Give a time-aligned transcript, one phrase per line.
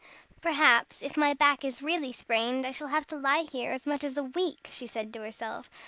[0.41, 4.03] "Perhaps, if my back is really sprained, I shall have to lie here as much
[4.03, 5.69] as a week," she said to herself.